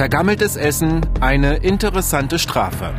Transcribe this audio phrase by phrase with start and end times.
[0.00, 2.94] Vergammeltes Essen, eine interessante Strafe.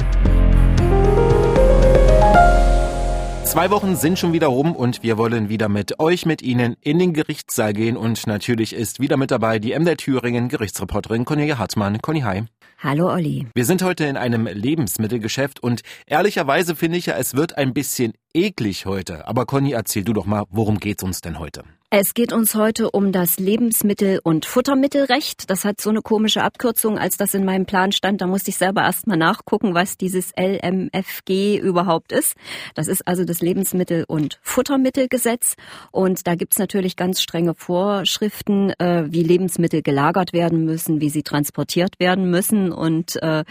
[3.43, 7.00] Zwei Wochen sind schon wieder rum und wir wollen wieder mit euch, mit Ihnen in
[7.00, 12.04] den Gerichtssaal gehen und natürlich ist wieder mit dabei die MDR Thüringen Gerichtsreporterin Cornelia Hartmann.
[12.04, 12.43] Conny, hi.
[12.77, 13.47] Hallo Olli.
[13.55, 18.13] Wir sind heute in einem Lebensmittelgeschäft und ehrlicherweise finde ich ja, es wird ein bisschen
[18.31, 19.27] eklig heute.
[19.27, 21.63] Aber Conny, erzähl du doch mal, worum geht's uns denn heute?
[21.93, 25.49] Es geht uns heute um das Lebensmittel- und Futtermittelrecht.
[25.49, 28.21] Das hat so eine komische Abkürzung, als das in meinem Plan stand.
[28.21, 32.38] Da musste ich selber erst mal nachgucken, was dieses LMFG überhaupt ist.
[32.76, 35.55] Das ist also das Lebensmittel- und Futtermittelgesetz.
[35.91, 41.23] Und da gibt's natürlich ganz strenge Vorschriften, äh, wie Lebensmittel gelagert werden müssen, wie sie
[41.23, 42.71] transportiert werden müssen.
[42.71, 43.44] Und äh,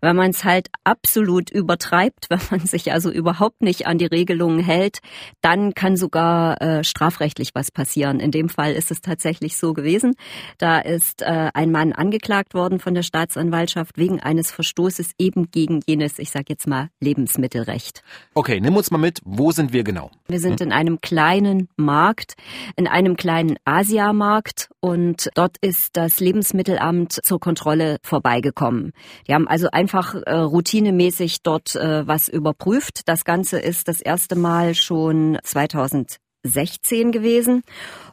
[0.00, 4.60] wenn man es halt absolut übertreibt, wenn man sich also überhaupt nicht an die Regelungen
[4.60, 4.98] hält,
[5.40, 8.20] dann kann sogar äh, strafrechtlich was passieren passieren.
[8.20, 10.14] In dem Fall ist es tatsächlich so gewesen.
[10.58, 15.80] Da ist äh, ein Mann angeklagt worden von der Staatsanwaltschaft wegen eines Verstoßes eben gegen
[15.86, 18.02] jenes, ich sage jetzt mal, Lebensmittelrecht.
[18.34, 20.10] Okay, nimm uns mal mit, wo sind wir genau?
[20.28, 20.66] Wir sind hm?
[20.66, 22.34] in einem kleinen Markt,
[22.76, 28.92] in einem kleinen Asiamarkt und dort ist das Lebensmittelamt zur Kontrolle vorbeigekommen.
[29.26, 33.08] Die haben also einfach äh, routinemäßig dort äh, was überprüft.
[33.08, 37.62] Das Ganze ist das erste Mal schon 2000 16 gewesen.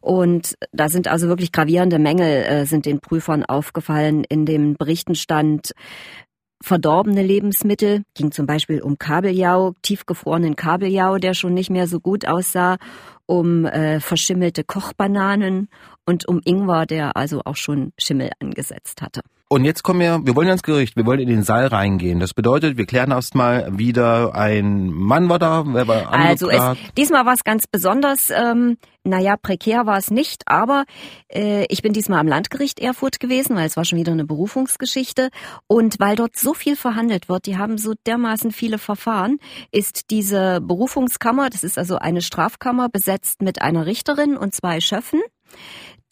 [0.02, 4.24] Und da sind also wirklich gravierende Mängel, äh, sind den Prüfern aufgefallen.
[4.24, 5.74] In den Berichten stand
[6.64, 12.28] verdorbene Lebensmittel, ging zum Beispiel um Kabeljau, tiefgefrorenen Kabeljau, der schon nicht mehr so gut
[12.28, 12.78] aussah,
[13.26, 15.70] um äh, verschimmelte Kochbananen
[16.06, 19.22] und um Ingwer, der also auch schon Schimmel angesetzt hatte.
[19.48, 22.20] Und jetzt kommen wir, wir wollen ins Gericht, wir wollen in den Saal reingehen.
[22.20, 26.62] Das bedeutet, wir klären erstmal wieder, ein Mann war da, wer war Also es,
[26.98, 30.86] diesmal war es ganz besonders, ähm, naja, prekär war es nicht, aber
[31.32, 35.30] äh, ich bin diesmal am Landgericht Erfurt gewesen, weil es war schon wieder eine Berufungsgeschichte.
[35.68, 39.38] Und weil dort so viel verhandelt wird, die haben so dermaßen viele Verfahren,
[39.72, 45.22] ist diese Berufungskammer, das ist also eine Strafkammer, besetzt mit einer Richterin und zwei Schöffen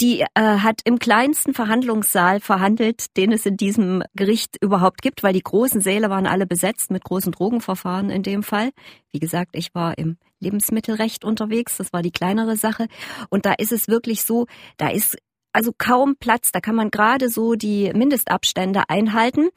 [0.01, 5.33] die äh, hat im kleinsten Verhandlungssaal verhandelt, den es in diesem Gericht überhaupt gibt, weil
[5.33, 8.71] die großen Säle waren alle besetzt mit großen Drogenverfahren in dem Fall.
[9.11, 12.87] Wie gesagt, ich war im Lebensmittelrecht unterwegs, das war die kleinere Sache.
[13.29, 15.17] Und da ist es wirklich so, da ist
[15.53, 19.49] also kaum Platz, da kann man gerade so die Mindestabstände einhalten.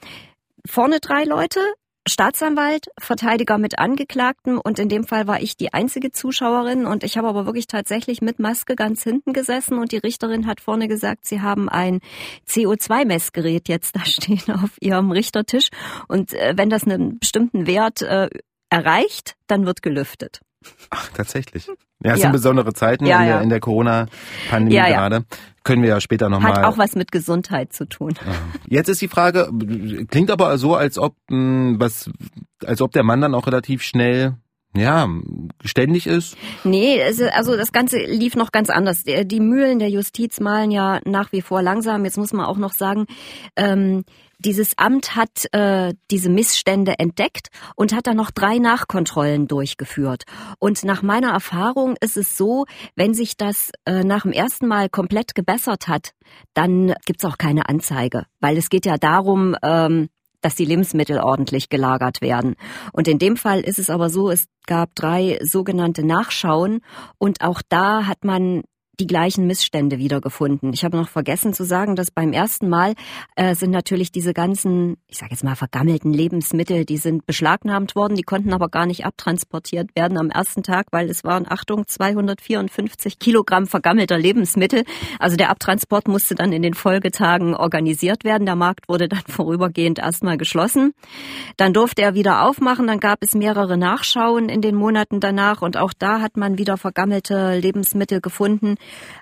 [0.67, 1.61] Vorne drei Leute,
[2.09, 7.19] Staatsanwalt, Verteidiger mit Angeklagten und in dem Fall war ich die einzige Zuschauerin und ich
[7.19, 11.27] habe aber wirklich tatsächlich mit Maske ganz hinten gesessen und die Richterin hat vorne gesagt,
[11.27, 12.01] sie haben ein
[12.49, 15.69] CO2-Messgerät jetzt da stehen auf ihrem Richtertisch
[16.07, 18.31] und äh, wenn das einen bestimmten Wert äh,
[18.71, 20.41] erreicht, dann wird gelüftet.
[20.91, 21.67] Ach, tatsächlich.
[22.03, 22.25] Ja, es ja.
[22.25, 25.25] sind besondere Zeiten ja, in, der, in der Corona-Pandemie ja, gerade.
[25.65, 26.53] Können wir ja später nochmal.
[26.53, 28.15] Hat auch was mit Gesundheit zu tun.
[28.69, 29.51] Jetzt ist die Frage,
[30.09, 32.11] klingt aber so, als ob hm, was,
[32.65, 34.35] als ob der Mann dann auch relativ schnell
[34.77, 35.09] ja,
[35.65, 36.37] ständig ist?
[36.65, 39.05] Nee, also das Ganze lief noch ganz anders.
[39.05, 42.05] Die Mühlen der Justiz malen ja nach wie vor langsam.
[42.05, 43.07] Jetzt muss man auch noch sagen,
[43.57, 44.05] ähm,
[44.39, 50.25] dieses Amt hat äh, diese Missstände entdeckt und hat dann noch drei Nachkontrollen durchgeführt.
[50.59, 54.89] Und nach meiner Erfahrung ist es so, wenn sich das äh, nach dem ersten Mal
[54.89, 56.13] komplett gebessert hat,
[56.55, 60.09] dann gibt's auch keine Anzeige, weil es geht ja darum, ähm,
[60.43, 62.55] dass die Lebensmittel ordentlich gelagert werden.
[62.93, 66.81] Und in dem Fall ist es aber so, es gab drei sogenannte Nachschauen
[67.19, 68.63] und auch da hat man
[68.99, 70.73] die gleichen Missstände wiedergefunden.
[70.73, 72.95] Ich habe noch vergessen zu sagen, dass beim ersten Mal
[73.35, 78.17] äh, sind natürlich diese ganzen, ich sage jetzt mal vergammelten Lebensmittel, die sind beschlagnahmt worden,
[78.17, 83.19] die konnten aber gar nicht abtransportiert werden am ersten Tag, weil es waren, Achtung, 254
[83.19, 84.85] Kilogramm vergammelter Lebensmittel.
[85.19, 88.47] Also der Abtransport musste dann in den Folgetagen organisiert werden.
[88.47, 90.95] Der Markt wurde dann vorübergehend erstmal geschlossen.
[91.59, 95.77] Dann durfte er wieder aufmachen, dann gab es mehrere Nachschauen in den Monaten danach und
[95.77, 98.77] auch da hat man wieder vergammelte Lebensmittel gefunden.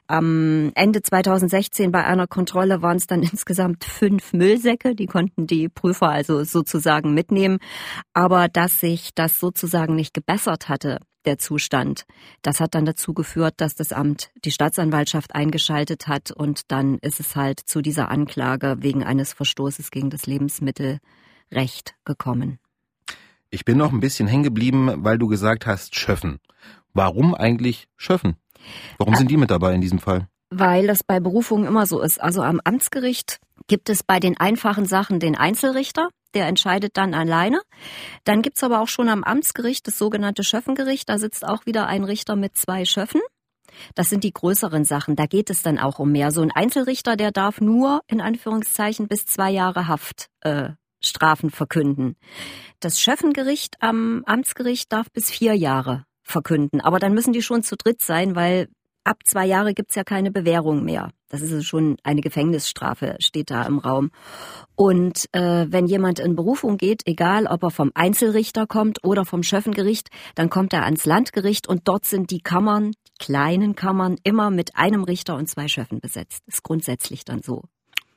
[0.07, 4.95] Am Ende 2016 bei einer Kontrolle waren es dann insgesamt fünf Müllsäcke.
[4.95, 7.59] Die konnten die Prüfer also sozusagen mitnehmen.
[8.13, 12.05] Aber dass sich das sozusagen nicht gebessert hatte, der Zustand.
[12.43, 17.21] Das hat dann dazu geführt, dass das Amt die Staatsanwaltschaft eingeschaltet hat und dann ist
[17.21, 22.59] es halt zu dieser Anklage wegen eines Verstoßes gegen das Lebensmittelrecht gekommen.
[23.51, 26.41] Ich bin noch ein bisschen hängen geblieben, weil du gesagt hast, Schöffen.
[26.93, 28.37] Warum eigentlich Schöffen?
[28.99, 30.29] Warum sind die mit dabei in diesem Fall?
[30.51, 32.21] Weil das bei Berufungen immer so ist.
[32.21, 37.61] Also am Amtsgericht gibt es bei den einfachen Sachen den Einzelrichter, der entscheidet dann alleine.
[38.25, 41.09] Dann gibt's aber auch schon am Amtsgericht das sogenannte Schöffengericht.
[41.09, 43.21] Da sitzt auch wieder ein Richter mit zwei Schöffen.
[43.95, 45.17] Das sind die größeren Sachen.
[45.17, 46.31] Da geht es dann auch um mehr.
[46.31, 50.71] So ein Einzelrichter, der darf nur in Anführungszeichen bis zwei Jahre Haft äh,
[51.01, 52.17] Strafen verkünden.
[52.81, 56.81] Das Schöffengericht am Amtsgericht darf bis vier Jahre verkünden.
[56.81, 58.69] Aber dann müssen die schon zu dritt sein, weil
[59.05, 61.11] ab zwei Jahre gibt's ja keine Bewährung mehr.
[61.29, 64.11] Das ist also schon eine Gefängnisstrafe, steht da im Raum.
[64.77, 69.43] Und äh, wenn jemand in Berufung geht, egal ob er vom Einzelrichter kommt oder vom
[69.43, 74.51] Schöffengericht, dann kommt er ans Landgericht und dort sind die Kammern, die kleinen Kammern, immer
[74.51, 76.43] mit einem Richter und zwei Schöffen besetzt.
[76.47, 77.63] Ist grundsätzlich dann so.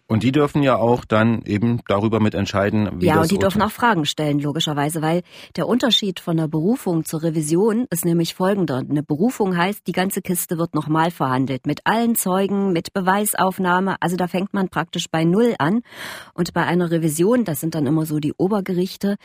[0.08, 3.62] Und die dürfen ja auch dann eben darüber mitentscheiden, wie Ja, das und die dürfen
[3.62, 5.22] auch Fragen stellen, logischerweise, weil
[5.58, 8.78] der Unterschied von der Berufung zur Revision ist nämlich folgender.
[8.78, 13.98] Eine Berufung heißt, die ganze Kiste wird nochmal verhandelt, mit allen Zeugen, mit Beweisaufnahme.
[14.00, 15.82] Also da fängt man praktisch bei Null an.
[16.34, 19.18] Und bei einer Revision, das sind dann immer so die Obergerichte,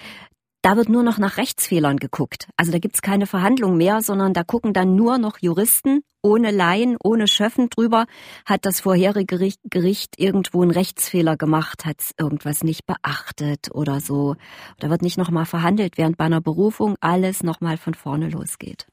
[0.62, 2.48] da wird nur noch nach Rechtsfehlern geguckt.
[2.56, 6.96] Also da gibt's keine Verhandlung mehr, sondern da gucken dann nur noch Juristen ohne Laien,
[7.02, 8.06] ohne Schöffen drüber.
[8.46, 14.36] Hat das vorherige Gericht, Gericht irgendwo einen Rechtsfehler gemacht, hat's irgendwas nicht beachtet oder so.
[14.78, 18.86] Da wird nicht nochmal verhandelt, während bei einer Berufung alles nochmal von vorne losgeht.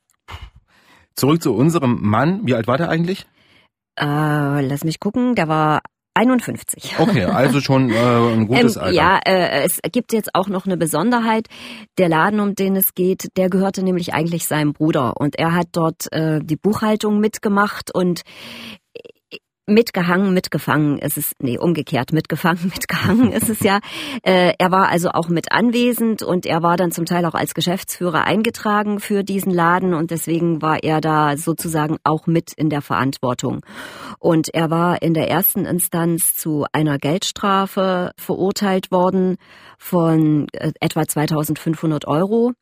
[1.16, 2.48] Zurück zu unserem Mann.
[2.48, 3.28] Wie alt war der eigentlich?
[4.00, 5.82] Äh, lass mich gucken, der war
[6.20, 6.96] 51.
[7.00, 8.96] Okay, also schon äh, ein gutes Ähm, Alter.
[8.96, 11.48] Ja, äh, es gibt jetzt auch noch eine Besonderheit.
[11.98, 15.68] Der Laden, um den es geht, der gehörte nämlich eigentlich seinem Bruder und er hat
[15.72, 18.24] dort äh, die Buchhaltung mitgemacht und
[19.70, 23.80] mitgehangen, mitgefangen ist es, nee, umgekehrt, mitgefangen, mitgehangen ist es ja.
[24.24, 27.54] Äh, er war also auch mit anwesend und er war dann zum Teil auch als
[27.54, 32.82] Geschäftsführer eingetragen für diesen Laden und deswegen war er da sozusagen auch mit in der
[32.82, 33.62] Verantwortung.
[34.20, 39.38] Und er war in der ersten Instanz zu einer Geldstrafe verurteilt worden
[39.78, 42.54] von äh, etwa 2500 Euro.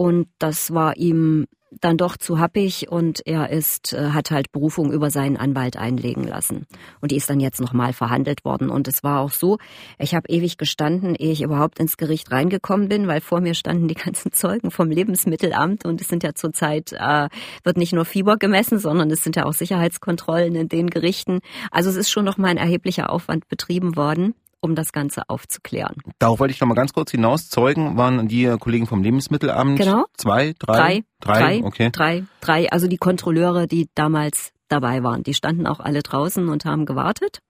[0.00, 1.46] Und das war ihm
[1.78, 6.24] dann doch zu happig und er ist, äh, hat halt Berufung über seinen Anwalt einlegen
[6.24, 6.66] lassen.
[7.02, 8.70] Und die ist dann jetzt nochmal verhandelt worden.
[8.70, 9.58] Und es war auch so,
[9.98, 13.88] ich habe ewig gestanden, ehe ich überhaupt ins Gericht reingekommen bin, weil vor mir standen
[13.88, 17.28] die ganzen Zeugen vom Lebensmittelamt und es sind ja zurzeit, äh,
[17.62, 21.40] wird nicht nur Fieber gemessen, sondern es sind ja auch Sicherheitskontrollen in den Gerichten.
[21.70, 25.96] Also es ist schon nochmal ein erheblicher Aufwand betrieben worden um das Ganze aufzuklären.
[26.18, 27.48] Darauf wollte ich noch mal ganz kurz hinaus.
[27.48, 29.78] Zeugen waren die Kollegen vom Lebensmittelamt.
[29.78, 30.04] Genau.
[30.16, 30.76] Zwei, drei?
[30.76, 31.04] Drei.
[31.20, 31.90] Drei, Drei, okay.
[31.92, 32.72] drei, drei.
[32.72, 37.40] Also die Kontrolleure, die damals dabei waren, die standen auch alle draußen und haben gewartet.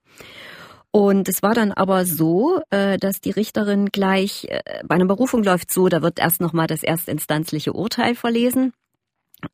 [0.93, 5.45] Und es war dann aber so, äh, dass die Richterin gleich, äh, bei einer Berufung
[5.45, 8.73] läuft so, da wird erst nochmal das erstinstanzliche Urteil verlesen.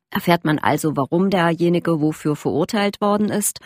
[0.09, 3.59] Erfährt man also, warum derjenige wofür verurteilt worden ist.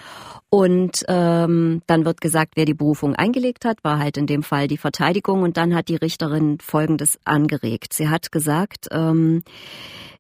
[0.49, 4.67] Und ähm, dann wird gesagt, wer die Berufung eingelegt hat, war halt in dem Fall
[4.67, 5.43] die Verteidigung.
[5.43, 7.93] Und dann hat die Richterin Folgendes angeregt.
[7.93, 9.43] Sie hat gesagt, ähm,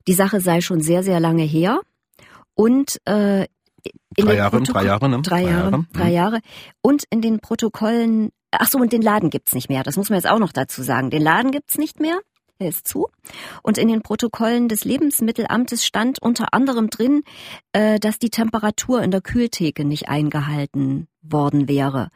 [0.07, 1.81] die Sache sei schon sehr, sehr lange her.
[2.55, 3.45] Und äh,
[4.15, 5.21] in Drei den Jahre, drei Jahre, ne?
[5.21, 6.13] Drei Jahre, drei Mhm.
[6.13, 6.39] Jahre.
[6.81, 9.83] Und in den Protokollen, ach so, und den Laden gibt's nicht mehr.
[9.83, 11.09] Das muss man jetzt auch noch dazu sagen.
[11.09, 12.19] Den Laden gibt's nicht mehr.
[12.61, 13.07] Ist zu.
[13.63, 17.23] Und in den Protokollen des Lebensmittelamtes stand unter anderem drin,
[17.73, 22.09] äh, dass die Temperatur in der Kühltheke nicht eingehalten worden wäre.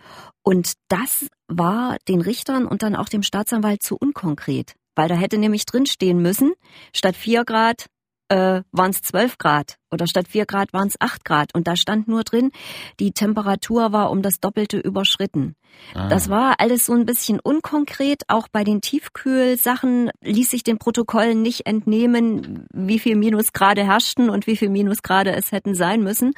[0.44, 4.76] Und das war den Richtern und dann auch dem Staatsanwalt zu unkonkret.
[4.96, 6.54] Weil da hätte nämlich drinstehen müssen,
[6.94, 7.88] statt vier Grad
[8.36, 11.56] äh, waren es 12 Grad oder statt 4 Grad waren es 8 Grad.
[11.56, 12.52] Und da stand nur drin,
[13.00, 15.56] die Temperatur war um das Doppelte überschritten.
[15.94, 16.10] Ah.
[16.10, 18.24] Das war alles so ein bisschen unkonkret.
[18.28, 24.48] Auch bei den Tiefkühlsachen ließ sich den Protokollen nicht entnehmen, wie viel Minusgrade herrschten und
[24.48, 26.34] wie viel Minusgrade es hätten sein müssen.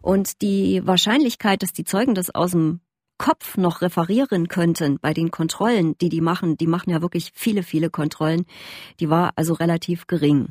[0.00, 2.80] Und die Wahrscheinlichkeit, dass die Zeugen das aus dem
[3.18, 7.62] Kopf noch referieren könnten bei den Kontrollen, die die machen, die machen ja wirklich viele,
[7.62, 8.46] viele Kontrollen,
[9.00, 10.48] die war also relativ gering.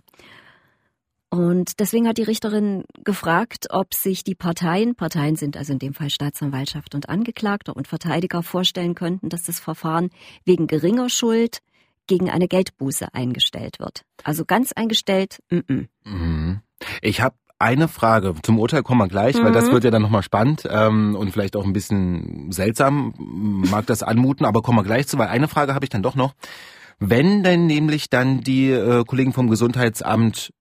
[1.32, 5.94] Und deswegen hat die Richterin gefragt, ob sich die Parteien, Parteien sind also in dem
[5.94, 10.10] Fall Staatsanwaltschaft und Angeklagter und Verteidiger vorstellen könnten, dass das Verfahren
[10.44, 11.60] wegen geringer Schuld
[12.08, 14.02] gegen eine Geldbuße eingestellt wird.
[14.26, 15.88] Also ganz eingestellt, mm -mm.
[16.04, 16.60] Mhm.
[17.02, 18.34] Ich habe eine Frage.
[18.44, 19.72] Zum Urteil kommen wir gleich, weil das Mhm.
[19.72, 24.46] wird ja dann nochmal spannend ähm, und vielleicht auch ein bisschen seltsam, mag das anmuten,
[24.46, 26.34] aber kommen wir gleich zu, weil eine Frage habe ich dann doch noch.
[27.00, 30.52] Wenn denn nämlich dann die äh, Kollegen vom Gesundheitsamt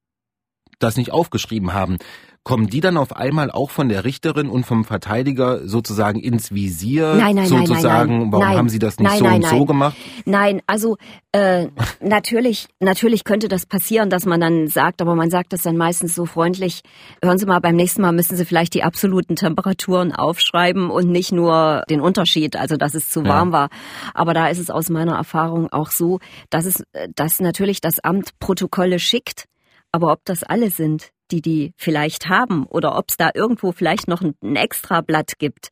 [0.82, 1.98] das nicht aufgeschrieben haben,
[2.42, 7.14] kommen die dann auf einmal auch von der Richterin und vom Verteidiger sozusagen ins Visier?
[7.14, 8.32] Nein, nein, nein, sozusagen, nein, nein.
[8.32, 8.56] warum Nein.
[8.56, 9.96] haben sie das nicht Nein, so nein, und so gemacht?
[10.24, 10.96] Nein, also
[11.32, 11.66] äh,
[12.00, 16.14] natürlich, natürlich könnte das passieren, dass man dann sagt, aber man sagt das dann meistens
[16.14, 16.80] so freundlich.
[17.22, 21.32] Hören Sie mal, beim nächsten Mal müssen Sie vielleicht die absoluten Temperaturen aufschreiben und nicht
[21.32, 23.28] nur den Unterschied, also dass es zu Ja.
[23.28, 23.68] warm war.
[24.14, 28.00] Aber da ist es aus meiner Erfahrung auch so, dass es, äh, dass natürlich das
[28.00, 29.44] Amt Protokolle schickt,
[29.92, 34.08] aber ob das alle sind, die die vielleicht haben oder ob es da irgendwo vielleicht
[34.08, 35.70] noch ein, ein extra Blatt gibt.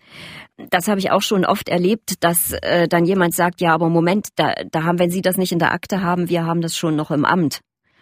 [0.70, 4.28] Das habe ich auch schon oft erlebt, dass äh, dann jemand sagt, ja, aber Moment,
[4.36, 6.96] da, da haben, wenn Sie das nicht in der Akte haben, wir haben das schon
[6.96, 7.60] noch im Amt.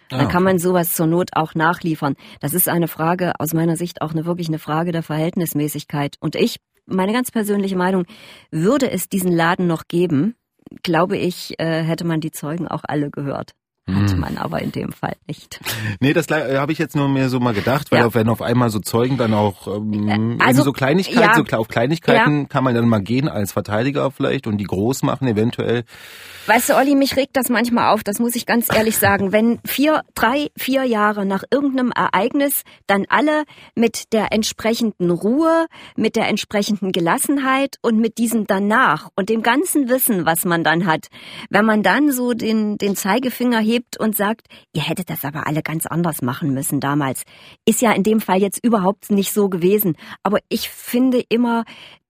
[0.09, 2.15] Dann ah, kann man sowas zur Not auch nachliefern.
[2.39, 6.15] Das ist eine Frage, aus meiner Sicht auch eine wirklich eine Frage der Verhältnismäßigkeit.
[6.21, 8.05] Und ich, meine ganz persönliche Meinung,
[8.49, 10.35] würde es diesen Laden noch geben,
[10.81, 13.53] glaube ich, äh, hätte man die Zeugen auch alle gehört.
[13.89, 14.19] Hat hm.
[14.19, 15.61] man aber in dem Fall nicht.
[16.01, 18.13] Nee, das habe ich jetzt nur mir so mal gedacht, weil ja.
[18.13, 21.33] wenn auf einmal so Zeugen dann auch ähm, also, so Kleinigkeiten, ja.
[21.33, 22.45] so auf Kleinigkeiten ja.
[22.47, 25.85] kann man dann mal gehen als Verteidiger vielleicht und die groß machen eventuell.
[26.47, 29.31] Weißt du, Olli, mich regt das manchmal auf, das muss ich ganz ehrlich sagen.
[29.31, 33.43] Wenn vier, drei, vier Jahre nach irgendeinem Ereignis dann alle
[33.75, 39.89] mit der entsprechenden Ruhe, mit der entsprechenden Gelassenheit und mit diesem danach und dem ganzen
[39.89, 41.07] Wissen, was man dann hat,
[41.49, 45.47] wenn man dann so den, den Zeigefinger hebt, hebt und sagt, ihr hättet das aber
[45.47, 47.23] alle ganz anders machen müssen damals.
[47.65, 49.95] Ist ja in dem Fall jetzt überhaupt nicht so gewesen.
[50.23, 51.63] Aber ich finde immer,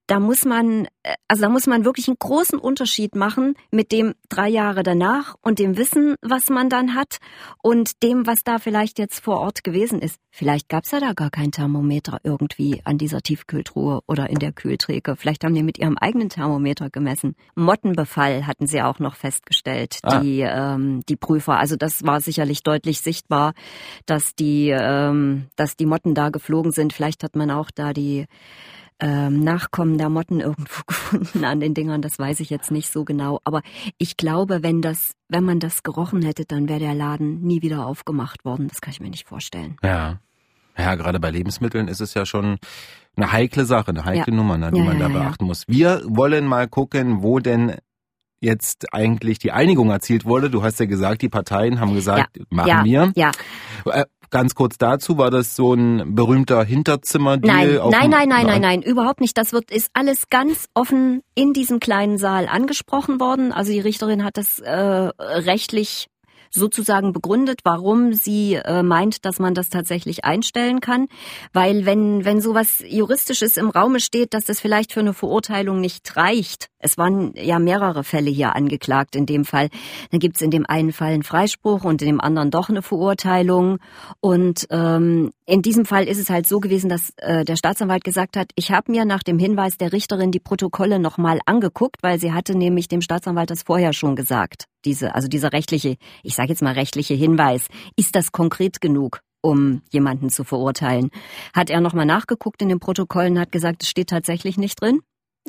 [0.08, 4.14] da muss man, äh, also da muss man wirklich einen großen Unterschied machen mit dem
[4.28, 7.18] drei Jahre danach und dem Wissen, was man dann hat
[7.62, 10.18] und dem, was da vielleicht jetzt vor Ort gewesen ist.
[10.30, 15.14] Vielleicht gab's ja da gar kein Thermometer irgendwie an dieser Tiefkühltruhe oder in der Kühlträge.
[15.16, 17.36] Vielleicht haben die mit ihrem eigenen Thermometer gemessen.
[17.54, 20.20] Mottenbefall hatten sie auch noch festgestellt, ah.
[20.20, 21.58] die, ähm, die Prüfer.
[21.58, 23.52] Also das war sicherlich deutlich sichtbar,
[24.06, 26.94] dass die, ähm, dass die Motten da geflogen sind.
[26.94, 28.26] Vielleicht hat man auch da die
[29.00, 33.04] ähm, Nachkommen der Motten irgendwo gefunden an den Dingern, das weiß ich jetzt nicht so
[33.04, 33.40] genau.
[33.44, 33.62] Aber
[33.98, 37.86] ich glaube, wenn das, wenn man das gerochen hätte, dann wäre der Laden nie wieder
[37.86, 38.68] aufgemacht worden.
[38.68, 39.76] Das kann ich mir nicht vorstellen.
[39.82, 40.20] Ja.
[40.76, 42.58] Ja, gerade bei Lebensmitteln ist es ja schon
[43.16, 44.36] eine heikle Sache, eine heikle ja.
[44.36, 45.64] Nummer, ne, die ja, man ja, da beachten muss.
[45.66, 47.74] Wir wollen mal gucken, wo denn
[48.40, 50.50] jetzt eigentlich die Einigung erzielt wurde.
[50.50, 53.12] Du hast ja gesagt, die Parteien haben gesagt, machen wir.
[53.16, 53.32] Ja.
[54.30, 57.80] Ganz kurz dazu, war das so ein berühmter Hinterzimmer-Deal?
[57.90, 59.38] Nein, nein, nein, nein, nein, nein, überhaupt nicht.
[59.38, 63.52] Das wird, ist alles ganz offen in diesem kleinen Saal angesprochen worden.
[63.52, 66.08] Also die Richterin hat das äh, rechtlich
[66.50, 71.06] sozusagen begründet, warum sie äh, meint, dass man das tatsächlich einstellen kann.
[71.52, 76.16] Weil wenn, wenn sowas Juristisches im Raume steht, dass das vielleicht für eine Verurteilung nicht
[76.16, 79.68] reicht, es waren ja mehrere Fälle hier angeklagt in dem Fall,
[80.10, 82.82] dann gibt es in dem einen Fall einen Freispruch und in dem anderen doch eine
[82.82, 83.78] Verurteilung.
[84.20, 88.36] Und ähm, in diesem Fall ist es halt so gewesen, dass äh, der Staatsanwalt gesagt
[88.36, 92.32] hat, ich habe mir nach dem Hinweis der Richterin die Protokolle nochmal angeguckt, weil sie
[92.32, 94.64] hatte nämlich dem Staatsanwalt das vorher schon gesagt.
[94.84, 97.66] Diese, also dieser rechtliche, ich sage jetzt mal rechtliche Hinweis,
[97.96, 99.20] ist das konkret genug?
[99.40, 101.10] um jemanden zu verurteilen.
[101.54, 105.00] Hat er nochmal nachgeguckt in den Protokollen, hat gesagt, es steht tatsächlich nicht drin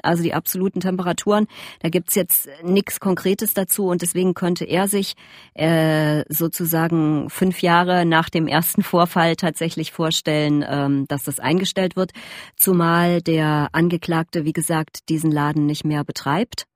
[0.04, 1.48] also die absoluten Temperaturen.
[1.82, 5.16] Da gibt's jetzt nichts Konkretes dazu und deswegen könnte er sich
[5.54, 12.12] äh, sozusagen fünf Jahre nach dem ersten Vorfall tatsächlich vorstellen, ähm, dass das eingestellt wird,
[12.56, 16.69] zumal der Angeklagte, wie gesagt, diesen Laden nicht mehr betreibt.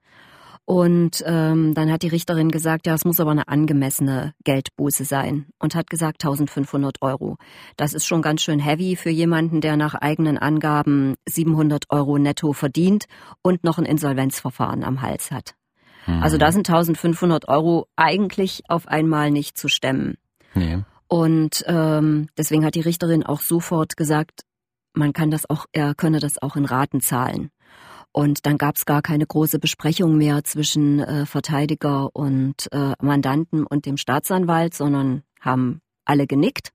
[0.65, 5.47] Und ähm, dann hat die Richterin gesagt, ja, es muss aber eine angemessene Geldbuße sein
[5.59, 7.37] und hat gesagt 1500 Euro.
[7.75, 12.53] Das ist schon ganz schön heavy für jemanden, der nach eigenen Angaben 700 Euro netto
[12.53, 13.05] verdient
[13.41, 15.53] und noch ein Insolvenzverfahren am Hals hat.
[16.07, 16.23] Mhm.
[16.23, 20.15] Also da sind 1500 Euro eigentlich auf einmal nicht zu stemmen.
[20.53, 20.79] Nee.
[21.07, 24.43] Und ähm, deswegen hat die Richterin auch sofort gesagt,
[24.93, 27.49] man kann das auch, er könne das auch in Raten zahlen.
[28.13, 33.65] Und dann gab es gar keine große Besprechung mehr zwischen äh, Verteidiger und äh, Mandanten
[33.65, 36.69] und dem Staatsanwalt, sondern haben alle genickt.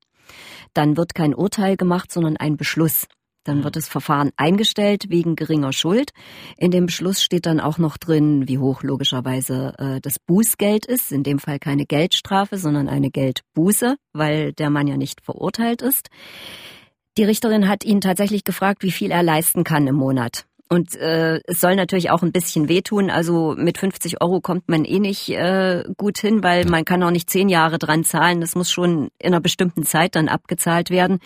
[0.75, 3.07] Dann wird kein Urteil gemacht, sondern ein Beschluss.
[3.45, 3.79] Dann wird mhm.
[3.79, 6.11] das Verfahren eingestellt wegen geringer Schuld.
[6.57, 11.13] In dem Beschluss steht dann auch noch drin, wie hoch logischerweise äh, das Bußgeld ist.
[11.13, 16.09] In dem Fall keine Geldstrafe, sondern eine Geldbuße, weil der Mann ja nicht verurteilt ist.
[17.17, 20.45] Die Richterin hat ihn tatsächlich gefragt, wie viel er leisten kann im Monat.
[20.69, 23.11] Und äh, es soll natürlich auch ein bisschen wehtun.
[23.11, 27.11] Also mit 50 Euro kommt man eh nicht äh, gut hin, weil man kann auch
[27.11, 28.41] nicht zehn Jahre dran zahlen.
[28.43, 31.21] Das muss schon in einer bestimmten Zeit dann abgezahlt werden.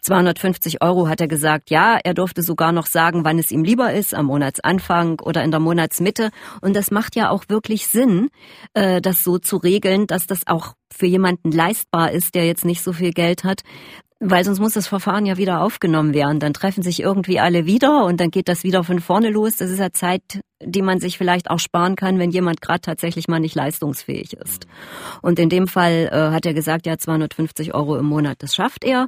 [0.00, 3.92] 250 Euro hat er gesagt, ja, er durfte sogar noch sagen, wann es ihm lieber
[3.92, 6.30] ist, am Monatsanfang oder in der Monatsmitte.
[6.62, 8.30] Und das macht ja auch wirklich Sinn,
[8.74, 12.82] äh, das so zu regeln, dass das auch für jemanden leistbar ist, der jetzt nicht
[12.82, 13.62] so viel Geld hat,
[14.20, 16.40] weil sonst muss das Verfahren ja wieder aufgenommen werden.
[16.40, 19.56] Dann treffen sich irgendwie alle wieder und dann geht das wieder von vorne los.
[19.56, 23.28] Das ist ja Zeit, die man sich vielleicht auch sparen kann, wenn jemand gerade tatsächlich
[23.28, 24.66] mal nicht leistungsfähig ist.
[25.22, 28.84] Und in dem Fall äh, hat er gesagt, ja, 250 Euro im Monat, das schafft
[28.84, 29.06] er.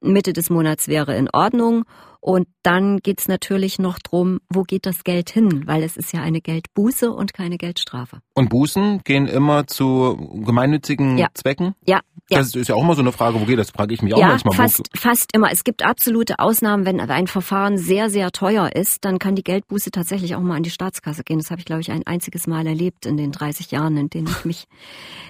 [0.00, 1.84] Mitte des Monats wäre in Ordnung.
[2.22, 5.62] Und dann geht's natürlich noch drum, wo geht das Geld hin?
[5.66, 8.20] Weil es ist ja eine Geldbuße und keine Geldstrafe.
[8.34, 11.28] Und Bußen gehen immer zu gemeinnützigen ja.
[11.32, 11.74] Zwecken?
[11.86, 12.38] Ja, Ja.
[12.38, 13.70] Das ist ja auch immer so eine Frage, wo geht das?
[13.70, 14.54] Frage ich mich auch ja, manchmal.
[14.54, 15.50] Fast, fast immer.
[15.50, 19.90] Es gibt absolute Ausnahmen, wenn ein Verfahren sehr, sehr teuer ist, dann kann die Geldbuße
[19.90, 21.38] tatsächlich auch mal an die Staatskasse gehen.
[21.38, 24.28] Das habe ich, glaube ich, ein einziges Mal erlebt in den 30 Jahren, in denen
[24.28, 24.68] ich mich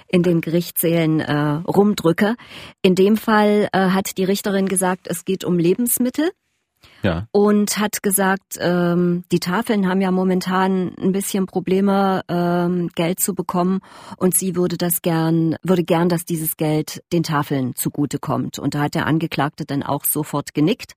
[0.07, 1.33] in den Gerichtssälen äh,
[1.67, 2.35] rumdrücke.
[2.81, 6.31] In dem Fall äh, hat die Richterin gesagt, es geht um Lebensmittel
[7.01, 7.27] ja.
[7.31, 13.33] und hat gesagt, ähm, die Tafeln haben ja momentan ein bisschen Probleme, ähm, Geld zu
[13.33, 13.81] bekommen
[14.17, 18.59] und sie würde das gern, würde gern, dass dieses Geld den Tafeln zugutekommt.
[18.59, 20.93] Und da hat der Angeklagte dann auch sofort genickt.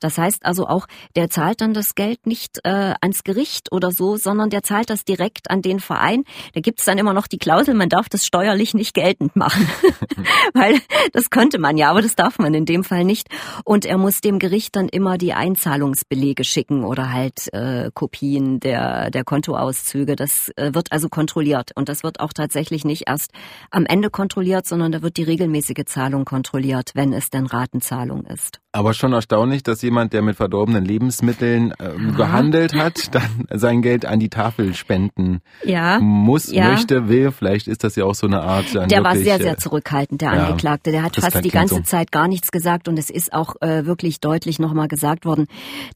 [0.00, 4.16] Das heißt also auch, der zahlt dann das Geld nicht äh, ans Gericht oder so,
[4.16, 6.24] sondern der zahlt das direkt an den Verein.
[6.54, 9.68] Da gibt's dann immer noch die Klausel, man darf das steuerlich nicht geltend machen.
[10.54, 10.80] Weil
[11.12, 13.28] das könnte man ja, aber das darf man in dem Fall nicht.
[13.64, 19.10] Und er muss dem Gericht dann immer die Einzahlungsbelege schicken oder halt äh, Kopien der,
[19.10, 20.14] der Kontoauszüge.
[20.14, 21.72] Das äh, wird also kontrolliert.
[21.74, 23.32] Und das wird auch tatsächlich nicht erst
[23.70, 28.61] am Ende kontrolliert, sondern da wird die regelmäßige Zahlung kontrolliert, wenn es denn Ratenzahlung ist.
[28.74, 34.06] Aber schon erstaunlich, dass jemand, der mit verdorbenen Lebensmitteln ähm, gehandelt hat, dann sein Geld
[34.06, 36.00] an die Tafel spenden ja.
[36.00, 36.70] muss, ja.
[36.70, 37.32] möchte, will.
[37.32, 38.72] Vielleicht ist das ja auch so eine Art.
[38.72, 40.90] Der wirklich, war sehr, sehr äh, zurückhaltend, der ja, Angeklagte.
[40.90, 41.82] Der hat fast die ganze so.
[41.82, 45.48] Zeit gar nichts gesagt und es ist auch äh, wirklich deutlich nochmal gesagt worden,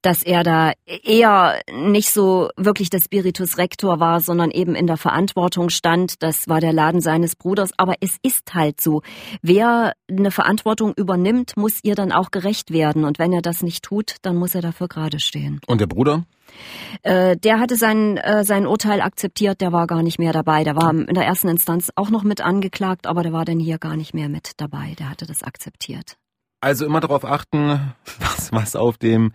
[0.02, 4.99] dass er da eher nicht so wirklich der Spiritus Rector war, sondern eben in der
[4.99, 6.23] Verantwortung stand.
[6.23, 7.71] Das war der Laden seines Bruders.
[7.78, 9.00] Aber es ist halt so.
[9.40, 13.04] Wer eine Verantwortung übernimmt, muss ihr dann auch gerecht werden.
[13.04, 15.61] Und wenn er das nicht tut, dann muss er dafür gerade stehen.
[15.66, 16.25] Und der Bruder?
[17.02, 20.64] Äh, der hatte sein, äh, sein Urteil akzeptiert, der war gar nicht mehr dabei.
[20.64, 23.78] Der war in der ersten Instanz auch noch mit angeklagt, aber der war dann hier
[23.78, 24.94] gar nicht mehr mit dabei.
[24.99, 26.16] Der hatte das akzeptiert.
[26.61, 29.32] Also immer darauf achten, was, was auf dem,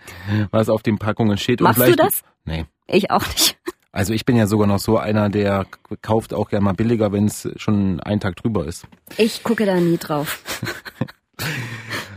[0.52, 1.62] was auf den Packungen steht.
[1.62, 2.24] Machst du das?
[2.46, 2.66] Nee.
[2.88, 3.58] Ich auch nicht.
[3.94, 5.66] Also ich bin ja sogar noch so einer, der
[6.02, 8.88] kauft auch gerne mal billiger, wenn es schon einen Tag drüber ist.
[9.18, 10.42] Ich gucke da nie drauf.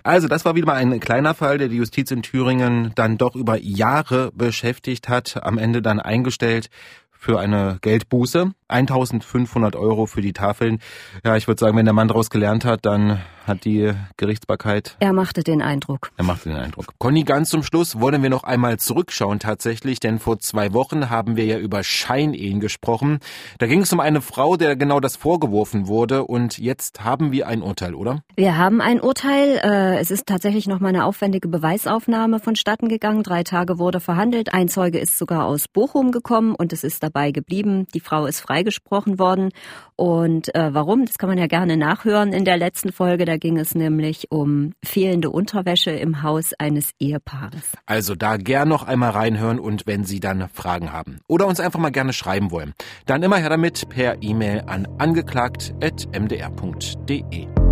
[0.07, 3.35] Also das war wieder mal ein kleiner Fall, der die Justiz in Thüringen dann doch
[3.35, 6.69] über Jahre beschäftigt hat, am Ende dann eingestellt
[7.11, 8.53] für eine Geldbuße.
[8.69, 10.81] 1500 Euro für die Tafeln.
[11.25, 14.97] Ja, ich würde sagen, wenn der Mann daraus gelernt hat, dann hat die Gerichtsbarkeit.
[15.01, 16.11] Er machte den Eindruck.
[16.17, 16.95] Er machte den Eindruck.
[16.99, 21.37] Conny, ganz zum Schluss wollen wir noch einmal zurückschauen tatsächlich, denn vor zwei Wochen haben
[21.37, 23.19] wir ja über Scheinehen gesprochen.
[23.59, 27.47] Da ging es um eine Frau, der genau das vorgeworfen wurde und jetzt haben wir
[27.47, 28.23] ein Urteil, oder?
[28.35, 29.61] Wir haben ein Urteil.
[29.63, 33.23] Äh, es ist tatsächlich noch mal eine aufwendige Beweisaufnahme vonstatten gegangen.
[33.23, 34.55] Drei Tage wurde verhandelt.
[34.55, 37.87] Ein Zeuge ist sogar aus Bochum gekommen und es ist dabei geblieben.
[37.93, 39.51] Die Frau ist frei freigesprochen worden.
[39.97, 41.07] Und äh, warum?
[41.07, 43.25] Das kann man ja gerne nachhören in der letzten Folge.
[43.35, 47.73] Da ging es nämlich um fehlende Unterwäsche im Haus eines Ehepaares.
[47.85, 51.81] Also da gern noch einmal reinhören und wenn Sie dann Fragen haben oder uns einfach
[51.81, 52.75] mal gerne schreiben wollen,
[53.07, 57.64] dann immer her damit per E-Mail an angeklagt.mdr.de.